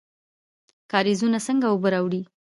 کاریزونه 0.91 1.39
څنګه 1.47 1.65
اوبه 1.69 1.89
راوړي؟ 1.93 2.21